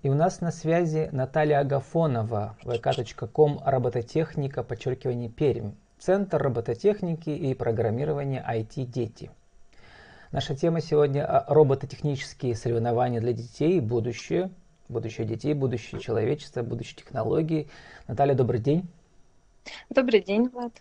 [0.00, 8.44] И у нас на связи Наталья Агафонова, vk.com, робототехника, подчеркивание Пермь, Центр робототехники и программирования
[8.48, 9.32] IT-дети.
[10.30, 14.50] Наша тема сегодня– робототехнические соревнования для детей, будущее,
[14.88, 17.68] будущее детей, будущее человечества, будущее технологий.
[18.06, 18.88] Наталья, добрый день.
[19.90, 20.74] Добрый день, Влад.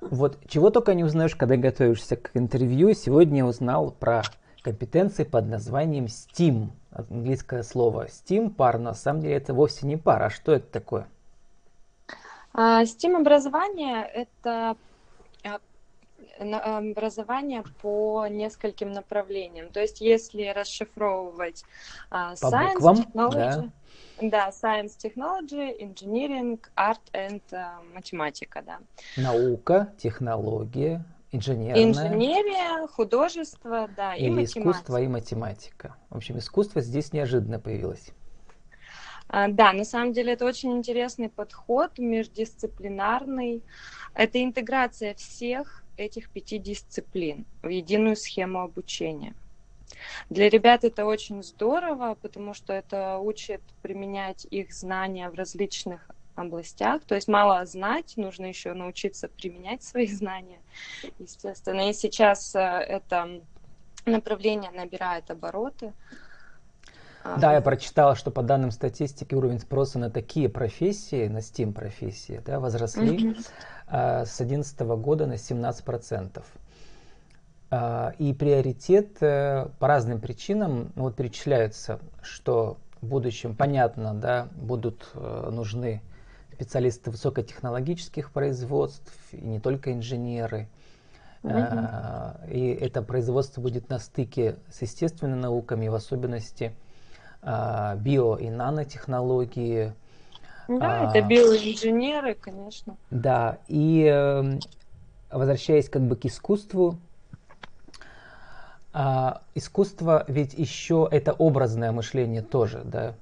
[0.00, 2.94] Вот чего только не узнаешь, когда готовишься к интервью.
[2.94, 4.22] Сегодня я узнал про
[4.62, 6.70] компетенции под названием STEAM.
[6.92, 10.26] Английское слово STEAM пар, на самом деле это вовсе не пара.
[10.26, 11.08] А что это такое?
[12.52, 14.76] А, STEAM образование это
[15.42, 15.58] а,
[16.78, 19.70] образование по нескольким направлениям.
[19.70, 21.64] То есть, если расшифровывать
[22.10, 23.70] uh, Science, буквам, Technology,
[24.20, 24.28] да.
[24.28, 28.78] да, Science, Technology, Engineering, Art and uh, математика, да.
[29.16, 31.84] Наука, технология, Инженерная.
[31.84, 34.60] Инженерия, художество, да, и математика.
[34.60, 35.96] искусство и математика.
[36.10, 38.10] В общем, искусство здесь неожиданно появилось.
[39.28, 43.62] А, да, на самом деле это очень интересный подход, междисциплинарный.
[44.14, 49.34] Это интеграция всех этих пяти дисциплин в единую схему обучения.
[50.28, 57.04] Для ребят это очень здорово, потому что это учит применять их знания в различных областях.
[57.04, 60.60] То есть мало знать, нужно еще научиться применять свои знания,
[61.18, 61.90] естественно.
[61.90, 63.40] И сейчас э, это
[64.06, 65.92] направление набирает обороты.
[67.24, 71.72] А, да, я прочитала, что по данным статистики уровень спроса на такие профессии, на STEAM
[71.72, 74.26] профессии, да, возросли mm-hmm.
[74.26, 76.42] с 2011 года на 17%.
[77.70, 85.08] А, и приоритет по разным причинам ну, вот перечисляются, что в будущем, понятно, да, будут
[85.14, 86.02] нужны
[86.62, 90.68] специалисты высокотехнологических производств, и не только инженеры.
[91.42, 92.50] Mm-hmm.
[92.52, 96.72] И это производство будет на стыке с естественными науками, в особенности
[97.42, 99.92] а, био- и нанотехнологии.
[100.68, 102.96] Да, а, это биоинженеры, конечно.
[103.10, 104.60] Да, и эм,
[105.32, 106.96] возвращаясь как бы к искусству,
[108.92, 113.14] а, искусство ведь еще это образное мышление тоже, да,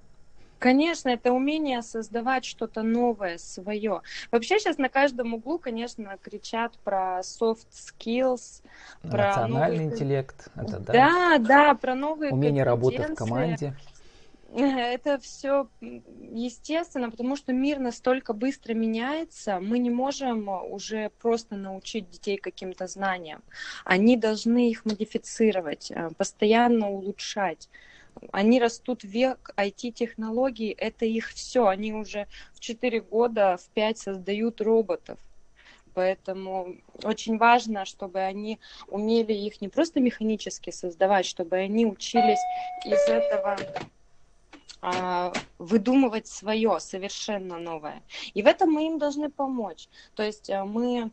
[0.60, 4.03] Конечно, это умение создавать что-то новое, свое.
[4.31, 8.62] Вообще сейчас на каждом углу, конечно, кричат про soft skills,
[9.00, 9.94] про Национальный новые...
[9.94, 10.49] интеллект.
[10.54, 10.93] Это, да.
[10.93, 13.75] да, да, про новые Умение работать в команде.
[14.54, 22.10] Это все естественно, потому что мир настолько быстро меняется, мы не можем уже просто научить
[22.10, 23.43] детей каким-то знаниям.
[23.87, 27.70] Они должны их модифицировать, э, постоянно улучшать
[28.32, 31.66] они растут век IT-технологий, это их все.
[31.66, 35.19] Они уже в 4 года, в 5 создают роботов.
[35.94, 42.38] Поэтому очень важно, чтобы они умели их не просто механически создавать, чтобы они учились
[42.84, 43.56] из этого
[44.82, 48.03] а, выдумывать свое совершенно новое.
[48.34, 49.88] И в этом мы им должны помочь.
[50.15, 51.10] То есть э, мы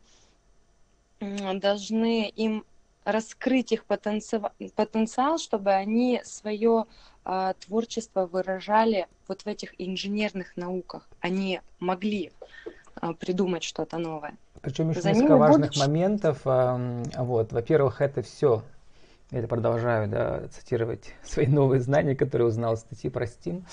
[1.20, 2.64] должны им
[3.08, 6.86] раскрыть их потенциал, чтобы они свое
[7.24, 11.08] э, творчество выражали вот в этих инженерных науках.
[11.22, 12.32] Они могли
[13.02, 14.36] э, придумать что-то новое.
[14.62, 15.78] Причем еще За несколько важных будут...
[15.78, 16.42] моментов.
[16.44, 18.64] Э, вот, во-первых, это все
[19.32, 23.64] я продолжаю да, цитировать свои новые знания, которые узнал из статьи про Steam,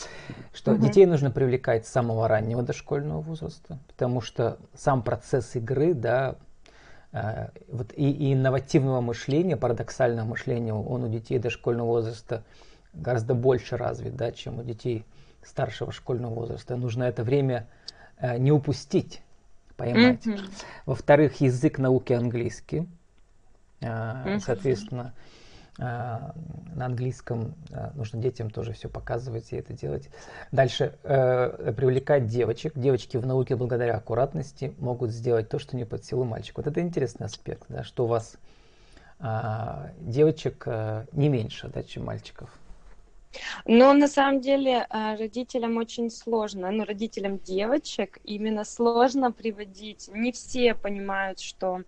[0.52, 0.86] что угу.
[0.86, 6.36] детей нужно привлекать с самого раннего дошкольного возраста, потому что сам процесс игры, да,
[7.68, 12.42] вот и, и инновативного мышления, парадоксального мышления, он у детей дошкольного возраста
[12.92, 15.04] гораздо больше развит, да, чем у детей
[15.42, 16.76] старшего школьного возраста.
[16.76, 17.68] Нужно это время
[18.18, 19.22] э, не упустить,
[19.76, 20.26] поймать.
[20.26, 20.50] Mm-hmm.
[20.86, 22.88] Во-вторых, язык науки английский.
[23.80, 24.38] Э, mm-hmm.
[24.40, 25.43] Соответственно, а,
[25.78, 30.08] на английском а, нужно детям тоже все показывать и это делать.
[30.52, 32.72] Дальше э, привлекать девочек.
[32.76, 36.62] Девочки в науке благодаря аккуратности могут сделать то, что не под силу мальчику.
[36.62, 38.36] Вот это интересный аспект, да, что у вас
[39.18, 42.50] э, девочек э, не меньше, да, чем мальчиков.
[43.64, 50.08] Но на самом деле родителям очень сложно, ну, родителям девочек именно сложно приводить.
[50.12, 51.82] Не все понимают, что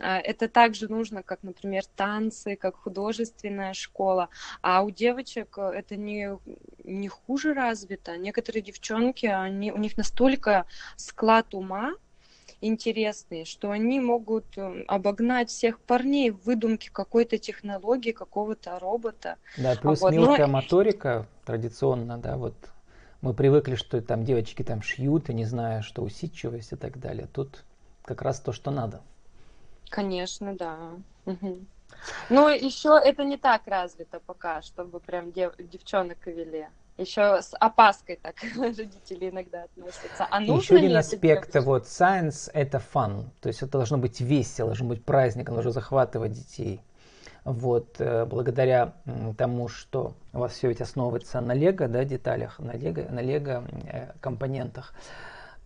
[0.00, 4.28] а, это также нужно, как, например, танцы, как художественная школа.
[4.62, 6.38] А у девочек э, это не,
[6.84, 8.16] не хуже развито.
[8.16, 11.94] Некоторые девчонки, они, у них настолько склад ума,
[12.60, 19.36] интересные, что они могут э, обогнать всех парней в выдумке какой-то технологии, какого-то робота.
[19.56, 20.12] Да, плюс вот.
[20.12, 20.54] мелкая Но...
[20.54, 22.54] моторика традиционно, да, вот
[23.20, 27.26] мы привыкли, что там девочки там шьют, и не знаю, что усидчивость и так далее.
[27.32, 27.64] Тут
[28.04, 29.00] как раз то, что надо.
[29.88, 30.90] Конечно, да.
[31.24, 31.58] Угу.
[32.28, 36.68] Но еще это не так развито пока, чтобы прям дев, девчонок вели.
[36.98, 40.26] Еще с опаской так родители иногда относятся.
[40.30, 44.68] А нужно еще один аспект, вот science это fun, то есть это должно быть весело,
[44.68, 46.80] должно быть праздником, должно захватывать детей.
[47.44, 48.94] Вот, э, благодаря
[49.36, 53.64] тому, что у вас все ведь основывается на лего, да, деталях, на лего, на лего
[53.86, 54.94] э, компонентах,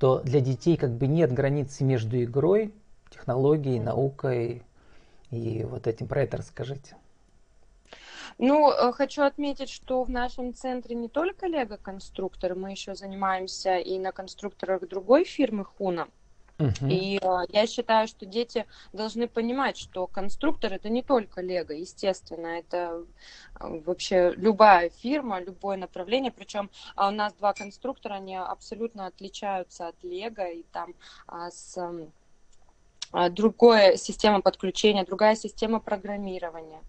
[0.00, 2.74] то для детей как бы нет границы между игрой,
[3.10, 4.62] технологией, наукой
[5.30, 6.08] и вот этим.
[6.08, 6.96] Про это расскажите.
[8.38, 13.98] Ну, э, хочу отметить, что в нашем центре не только лего-конструкторы, мы еще занимаемся и
[13.98, 16.08] на конструкторах другой фирмы Хуна.
[16.58, 16.90] Uh-huh.
[16.90, 22.46] И э, я считаю, что дети должны понимать, что конструктор это не только Лего, естественно,
[22.46, 23.04] это
[23.60, 26.32] э, вообще любая фирма, любое направление.
[26.32, 30.94] Причем а у нас два конструктора, они абсолютно отличаются от Лего, и там
[31.28, 31.78] а, с
[33.12, 36.82] а, другая система подключения, другая система программирования.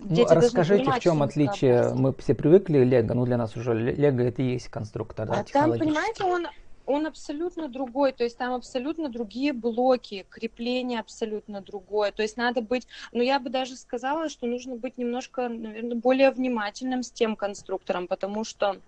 [0.00, 1.94] Ну, расскажите, в чем отличие?
[1.94, 5.44] Мы все привыкли Лего, ну для нас уже Лего это и есть конструктор, да, а
[5.44, 6.46] там, понимаете, он
[6.88, 12.62] он абсолютно другой, то есть там абсолютно другие блоки, крепление абсолютно другое, то есть надо
[12.62, 17.36] быть, ну я бы даже сказала, что нужно быть немножко, наверное, более внимательным с тем
[17.36, 18.80] конструктором, потому что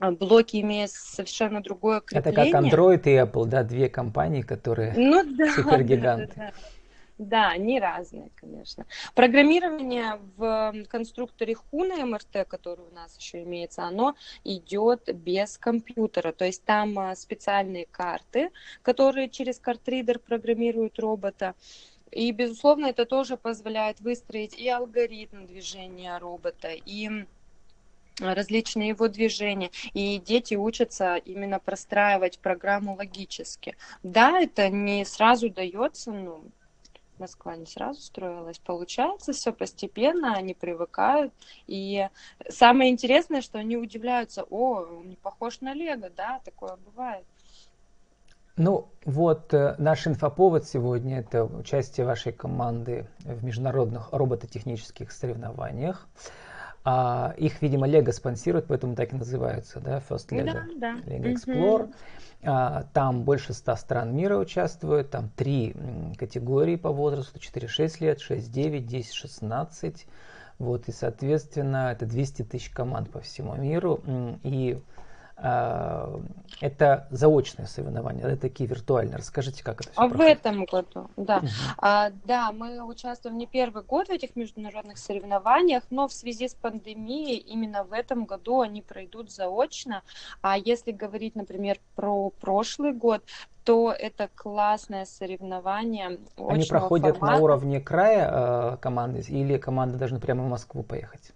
[0.00, 2.48] а, блоки имеют совершенно другое крепление.
[2.48, 6.32] Это как Android и Apple, да, две компании, которые ну, да, супергиганты.
[6.34, 6.77] Да, да, да.
[7.18, 8.86] Да, они разные, конечно.
[9.16, 16.30] Программирование в конструкторе Хуна МРТ, который у нас еще имеется, оно идет без компьютера.
[16.30, 18.50] То есть там а, специальные карты,
[18.82, 21.56] которые через картридер программируют робота.
[22.12, 27.26] И, безусловно, это тоже позволяет выстроить и алгоритм движения робота, и
[28.20, 33.76] различные его движения, и дети учатся именно простраивать программу логически.
[34.02, 36.44] Да, это не сразу дается, ну,
[37.18, 38.58] Москва не сразу строилась.
[38.58, 41.32] Получается все постепенно, они привыкают.
[41.66, 42.08] И
[42.48, 47.24] самое интересное, что они удивляются, о, он не похож на Лего, да, такое бывает.
[48.56, 56.08] Ну, вот э, наш инфоповод сегодня– это участие вашей команды в международных робототехнических соревнованиях.
[56.84, 60.96] А, их, видимо, Лего спонсирует, поэтому так и называются, да, First Lego, да, да.
[61.06, 61.84] Lego Explorer.
[61.84, 61.92] Угу.
[62.44, 65.74] А, там больше 100 стран мира участвуют, там три
[66.16, 70.06] категории по возрасту, 4-6 лет, 6-9, 10-16.
[70.58, 74.00] Вот, и, соответственно, это 200 тысяч команд по всему миру.
[74.42, 74.80] И
[75.40, 79.18] это заочные соревнования, это такие виртуальные.
[79.18, 80.38] Расскажите, как это все А проходит?
[80.38, 81.38] в этом году, да.
[81.38, 81.46] Угу.
[81.78, 86.54] А, да, мы участвуем не первый год в этих международных соревнованиях, но в связи с
[86.54, 90.02] пандемией именно в этом году они пройдут заочно.
[90.42, 93.22] А если говорить, например, про прошлый год,
[93.62, 96.18] то это классное соревнование.
[96.36, 97.36] Они проходят формата.
[97.38, 101.32] на уровне края э, команды или команда должна прямо в Москву поехать?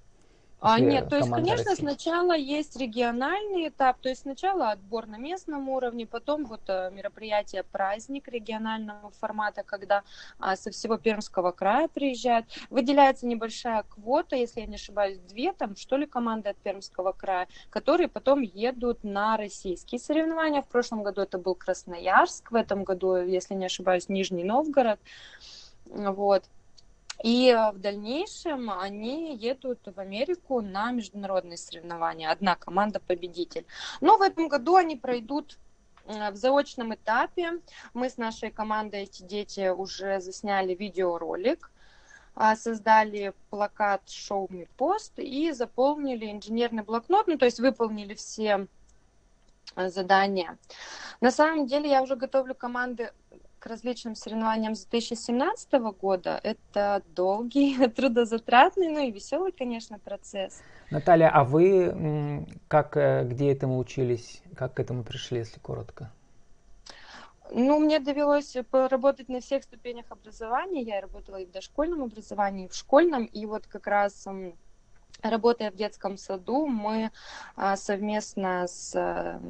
[0.64, 1.82] А, нет, то есть, конечно, России?
[1.82, 7.64] сначала есть региональный этап, то есть сначала отбор на местном уровне, потом вот э, мероприятие
[7.64, 10.04] праздник регионального формата, когда
[10.38, 12.46] а, со всего Пермского края приезжают.
[12.70, 17.48] Выделяется небольшая квота, если я не ошибаюсь, две там, что ли, команды от Пермского края,
[17.68, 20.62] которые потом едут на российские соревнования.
[20.62, 25.00] В прошлом году это был Красноярск, в этом году, если не ошибаюсь, Нижний Новгород.
[25.86, 26.44] Вот.
[27.22, 32.30] И э, в дальнейшем они едут в Америку на международные соревнования.
[32.30, 33.64] Одна команда победитель.
[34.00, 35.58] Но в этом году они пройдут
[36.06, 37.60] э, в заочном этапе.
[37.94, 41.70] Мы с нашей командой эти дети уже засняли видеоролик,
[42.34, 48.66] а, создали плакат «Show me post» и заполнили инженерный блокнот, ну то есть выполнили все
[49.76, 50.58] задания.
[51.20, 53.12] На самом деле я уже готовлю команды
[53.62, 56.40] к различным соревнованиям с 2017 года.
[56.42, 60.60] Это долгий, трудозатратный, ну и веселый, конечно, процесс.
[60.90, 66.10] Наталья, а вы как, э, где этому учились, как к этому пришли, если коротко?
[67.52, 70.82] Ну, мне довелось поработать на всех ступенях образования.
[70.82, 73.26] Я работала и в дошкольном образовании, и в школьном.
[73.26, 74.26] И вот как раз
[75.22, 77.12] работая в детском саду, мы
[77.54, 79.40] а, совместно с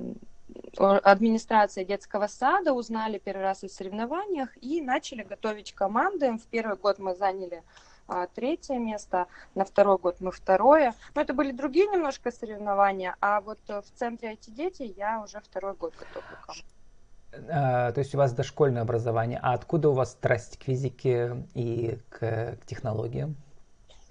[0.78, 6.32] администрация детского сада, узнали первый раз о соревнованиях и начали готовить команды.
[6.32, 7.62] В первый год мы заняли
[8.08, 10.94] а, третье место, на второй год мы второе.
[11.14, 15.74] Но это были другие немножко соревнования, а вот в центре эти дети я уже второй
[15.74, 16.64] год готовлю команду.
[17.50, 21.98] А, то есть у вас дошкольное образование, а откуда у вас страсть к физике и
[22.10, 22.18] к,
[22.56, 23.36] к технологиям?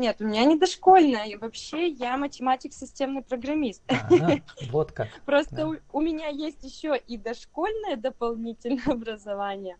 [0.01, 1.25] Нет, у меня не дошкольная.
[1.25, 3.83] И вообще я математик-системный программист.
[3.87, 4.39] Ага,
[4.71, 5.09] вот как.
[5.27, 5.67] Просто да.
[5.67, 9.77] у, у меня есть еще и дошкольное дополнительное образование.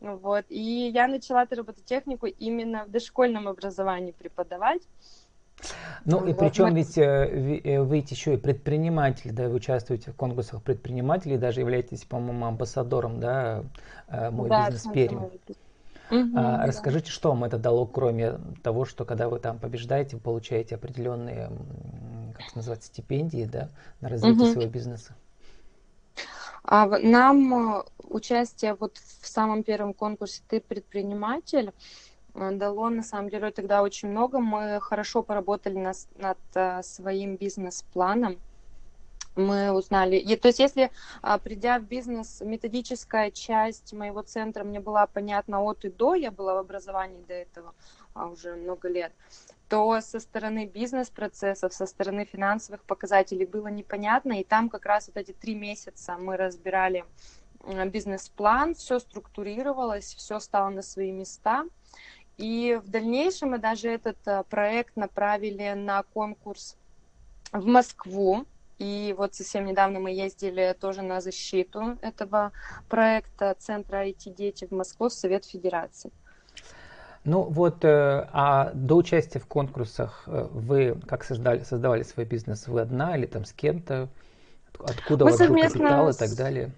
[0.00, 0.46] Вот.
[0.48, 4.80] И я начала эту робототехнику именно в дошкольном образовании преподавать.
[6.06, 11.36] Ну и причем ведь вы ведь еще и предприниматель, да, вы участвуете в конкурсах предпринимателей,
[11.36, 13.64] даже являетесь, по-моему, амбассадором, да,
[14.30, 15.28] мой да, бизнес Пермь.
[16.10, 20.22] Угу, а, расскажите, что вам это дало, кроме того, что когда вы там побеждаете, вы
[20.22, 21.50] получаете определенные,
[22.34, 24.52] как это называется, стипендии, да, на развитие угу.
[24.52, 25.14] своего бизнеса?
[26.70, 31.72] А нам э, участие вот в самом первом конкурсе «Ты предприниматель»
[32.34, 34.38] э, дало, на самом деле, тогда очень много.
[34.38, 38.38] Мы хорошо поработали над, над э, своим бизнес-планом
[39.38, 40.16] мы узнали.
[40.16, 40.90] И, то есть если
[41.22, 46.30] а, придя в бизнес, методическая часть моего центра мне была понятна от и до, я
[46.30, 47.74] была в образовании до этого
[48.14, 49.12] а, уже много лет,
[49.68, 55.16] то со стороны бизнес-процессов, со стороны финансовых показателей было непонятно, и там как раз вот
[55.16, 57.04] эти три месяца мы разбирали
[57.86, 61.64] бизнес-план, все структурировалось, все стало на свои места.
[62.36, 66.76] И в дальнейшем мы даже этот а, проект направили на конкурс
[67.52, 68.46] в Москву,
[68.78, 72.52] и вот совсем недавно мы ездили тоже на защиту этого
[72.88, 76.10] проекта Центра IT-дети в Москву в Совет Федерации.
[77.24, 82.68] Ну вот, э, а до участия в конкурсах э, вы как создали, создавали свой бизнес?
[82.68, 84.08] Вы одна или там с кем-то?
[84.78, 86.72] Откуда мы у вас капитал и так далее?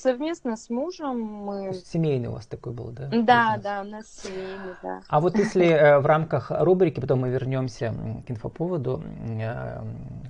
[0.00, 1.74] Совместно с мужем мы...
[1.74, 3.08] Семейный у вас такой был, да?
[3.08, 3.62] Да, бизнес?
[3.62, 5.02] да, у нас семейный, да.
[5.06, 7.94] А вот если э, в рамках рубрики, потом мы вернемся
[8.26, 9.82] к инфоповоду, э,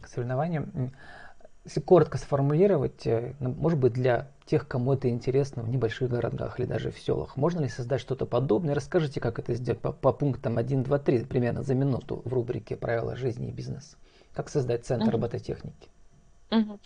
[0.02, 0.92] к соревнованиям,
[1.64, 6.58] если коротко сформулировать, э, ну, может быть, для тех, кому это интересно в небольших городах
[6.58, 8.74] или даже в селах, можно ли создать что-то подобное?
[8.74, 12.76] Расскажите, как это сделать по, по пунктам 1, 2, 3, примерно за минуту в рубрике
[12.76, 13.96] «Правила жизни и бизнеса».
[14.32, 15.90] Как создать центр робототехники?
[16.50, 16.78] Угу.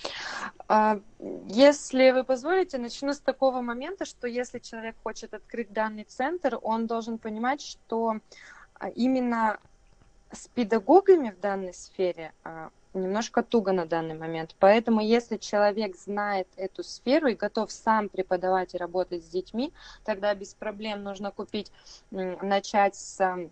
[1.49, 6.87] Если вы позволите, начну с такого момента, что если человек хочет открыть данный центр, он
[6.87, 8.18] должен понимать, что
[8.75, 9.59] а, именно
[10.33, 14.54] с педагогами в данной сфере а, немножко туго на данный момент.
[14.59, 19.73] Поэтому если человек знает эту сферу и готов сам преподавать и работать с детьми,
[20.04, 21.73] тогда без проблем нужно купить,
[22.11, 23.50] начать с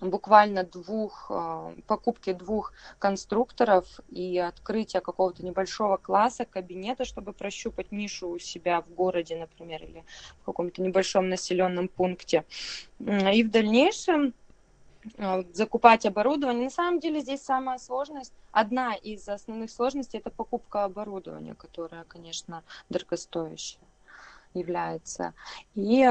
[0.00, 8.28] буквально двух, а, покупки двух конструкторов и открытия какого-то небольшого класса, кабинета, чтобы прощупать нишу
[8.28, 10.04] у себя в городе, например, или
[10.42, 12.44] в каком-то небольшом населенном пункте.
[12.98, 14.34] И в дальнейшем
[15.18, 16.64] а, закупать оборудование.
[16.64, 22.62] На самом деле здесь самая сложность, одна из основных сложностей, это покупка оборудования, которая, конечно,
[22.88, 23.80] дорогостоящая
[24.54, 25.34] является.
[25.74, 26.08] И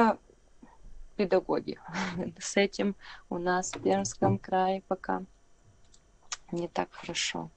[1.16, 1.80] педагоги.
[2.40, 2.96] С этим
[3.30, 5.24] у нас в Пермском крае пока
[6.52, 7.50] не так хорошо.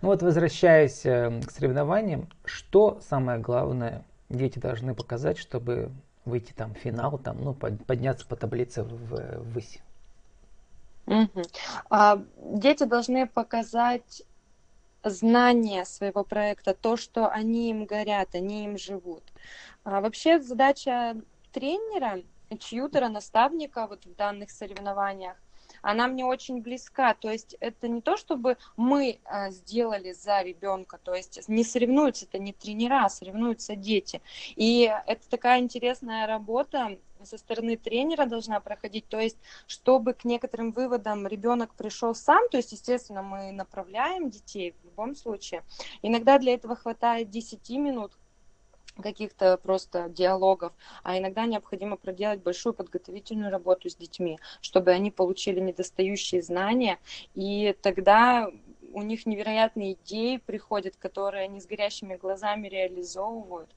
[0.00, 5.90] Ну вот возвращаясь э, к соревнованиям, что самое главное дети должны показать, чтобы
[6.24, 9.80] выйти там в финал, там, ну, подняться по таблице в, ввысь?
[11.06, 11.42] Угу.
[11.90, 14.22] А, дети должны показать
[15.04, 19.24] знание своего проекта, то, что они им горят, они им живут.
[19.84, 21.16] А вообще задача
[21.52, 22.22] тренера
[22.58, 25.36] чьютера, наставника вот в данных соревнованиях,
[25.82, 27.14] она мне очень близка.
[27.14, 32.26] То есть это не то, чтобы мы а, сделали за ребенка, то есть не соревнуются,
[32.26, 34.22] это не тренера, а соревнуются дети.
[34.56, 40.72] И это такая интересная работа со стороны тренера должна проходить, то есть чтобы к некоторым
[40.72, 45.62] выводам ребенок пришел сам, то есть, естественно, мы направляем детей в любом случае.
[46.02, 48.12] Иногда для этого хватает 10 минут,
[49.00, 50.72] каких-то просто диалогов,
[51.02, 56.98] а иногда необходимо проделать большую подготовительную работу с детьми, чтобы они получили недостающие знания,
[57.34, 58.48] и тогда
[58.92, 63.70] у них невероятные идеи приходят, которые они с горящими глазами реализовывают.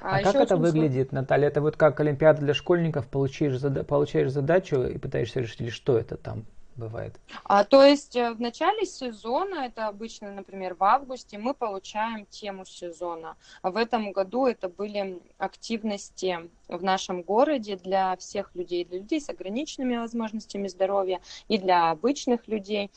[0.00, 1.20] А, а как это выглядит, сложно...
[1.20, 1.48] Наталья?
[1.48, 3.84] Это вот как Олимпиада для школьников, получаешь, зада...
[3.84, 6.44] получаешь задачу и пытаешься решить, или что это там?
[6.76, 7.20] Бывает?
[7.44, 12.64] А, то есть э, в начале сезона, это обычно, например, в августе, мы получаем тему
[12.64, 13.36] сезона.
[13.62, 19.20] А в этом году это были активности в нашем городе для всех людей, для людей
[19.20, 22.90] с ограниченными возможностями здоровья и для обычных людей.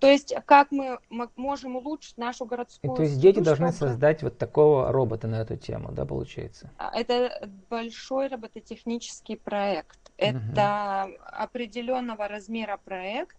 [0.00, 0.98] То есть как мы
[1.36, 2.92] можем улучшить нашу городскую...
[2.92, 3.90] И, то есть дети должны чтобы...
[3.90, 6.70] создать вот такого робота на эту тему, да, получается?
[6.78, 9.98] А, это большой робототехнический проект.
[10.16, 11.16] Это угу.
[11.32, 13.36] определенного размера проект,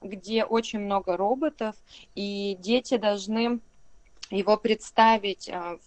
[0.00, 1.76] где очень много роботов,
[2.14, 3.60] и дети должны
[4.30, 5.78] его представить а,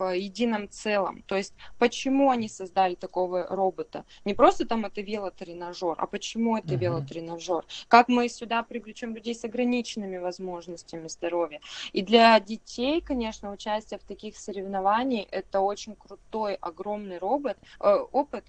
[0.00, 1.22] в едином целом.
[1.26, 4.04] То есть, почему они создали такого робота?
[4.24, 6.78] Не просто там это велотренажер, а почему это uh-huh.
[6.78, 7.64] велотренажер?
[7.88, 11.60] Как мы сюда привлечем людей с ограниченными возможностями здоровья?
[11.92, 18.44] И для детей, конечно, участие в таких соревнованиях это очень крутой, огромный робот, э, опыт,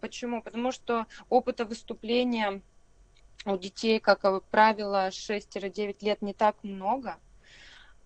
[0.00, 0.42] Почему?
[0.42, 2.62] Потому что опыта выступления
[3.46, 7.16] У детей, как правило, 6-9 лет не так много.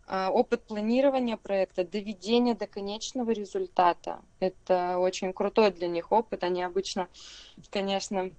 [0.07, 4.21] А, опыт планирования проекта, доведения до конечного результата.
[4.39, 6.45] Это очень крутой для них опыт.
[6.45, 7.09] Они обычно,
[7.71, 8.31] конечно,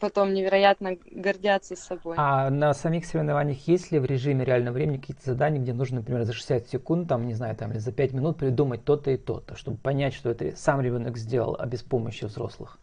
[0.00, 2.16] потом невероятно гордятся собой.
[2.18, 6.24] А на самих соревнованиях есть ли в режиме реального времени какие-то задания, где нужно, например,
[6.24, 9.56] за 60 секунд, там, не знаю, там, или за 5 минут придумать то-то и то-то,
[9.56, 12.78] чтобы понять, что это сам ребенок сделал, а без помощи взрослых?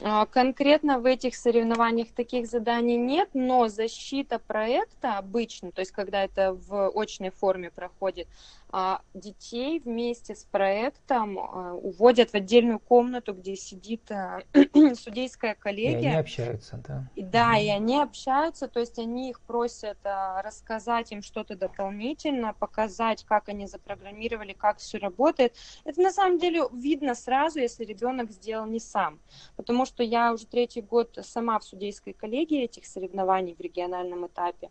[0.00, 6.22] А, конкретно в этих соревнованиях таких заданий нет, но защита проекта обычно, то есть когда
[6.22, 8.28] это в очной форме проходит,
[8.70, 14.08] а, детей вместе с проектом а, уводят в отдельную комнату, где сидит
[14.94, 16.00] судейская коллегия.
[16.00, 17.10] И они общаются, да.
[17.16, 23.24] И, да, и они общаются, то есть они их просят рассказать им что-то дополнительно, показать,
[23.24, 25.56] как они запрограммировали, как все работает.
[25.84, 29.18] Это на самом деле видно сразу, если ребенок сделал не сам,
[29.56, 34.70] потому что я уже третий год сама в судейской коллегии этих соревнований в региональном этапе.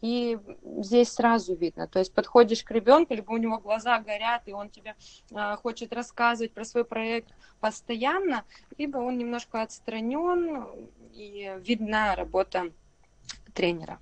[0.00, 0.38] И
[0.78, 4.70] здесь сразу видно, то есть подходишь к ребенку, либо у него глаза горят, и он
[4.70, 4.94] тебе
[5.32, 8.44] э, хочет рассказывать про свой проект постоянно,
[8.76, 10.66] либо он немножко отстранен,
[11.14, 12.70] и видна работа
[13.54, 13.98] тренера.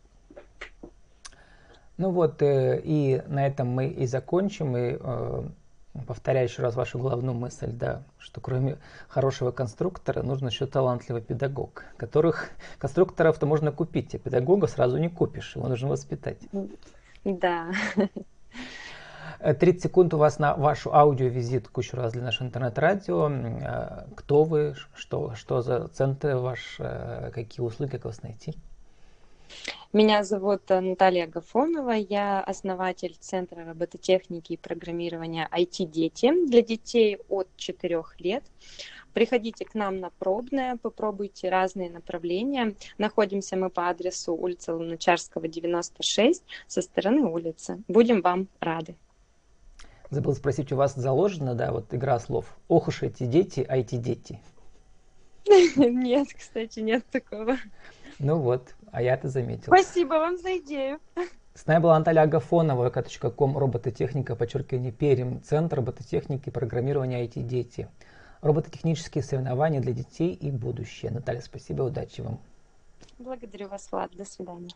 [1.97, 4.77] Ну вот, э, и на этом мы и закончим.
[4.77, 5.43] И э,
[6.07, 11.85] повторяю еще раз вашу главную мысль, да, что кроме хорошего конструктора нужен еще талантливый педагог,
[11.97, 16.39] которых конструкторов-то можно купить, а педагога сразу не купишь, его нужно воспитать.
[17.25, 17.71] Да.
[19.39, 23.29] 30 секунд у вас на вашу аудиовизитку еще раз для нашего интернет-радио.
[23.31, 28.55] Э, кто вы, что, что за центр ваш, э, какие услуги, как вас найти?
[29.93, 37.49] Меня зовут э, Наталья Гафонова, я основатель Центра робототехники и программирования IT-дети для детей от
[37.57, 38.45] 4 лет.
[39.15, 42.75] Приходите к нам на пробное, попробуйте разные направления.
[42.99, 47.83] Находимся мы по адресу улица Луначарского, 96, со стороны улицы.
[47.89, 48.95] Будем вам рады.
[50.11, 52.59] Забыл спросить, у вас заложена, да, вот игра слов.
[52.69, 54.39] Ох уж эти дети, IT-дети.
[55.77, 57.57] Нет, кстати, нет такого.
[58.19, 59.65] Ну вот, а я это заметил.
[59.67, 61.01] Спасибо вам за идею.
[61.53, 67.91] С нами была Наталья Агафонова, vk.com, робототехника, подчеркивание, Перим, Центр робототехники и программирования IT-дети.
[68.41, 71.11] Робототехнические соревнования для детей и будущее.
[71.11, 72.41] Наталья, спасибо, удачи вам.
[73.19, 74.13] Благодарю вас, Влад.
[74.17, 74.71] До свидания.